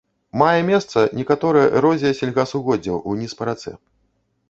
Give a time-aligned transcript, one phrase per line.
[0.41, 3.79] Мае месца некаторая эрозія сельгасугоддзяў уніз па рацэ.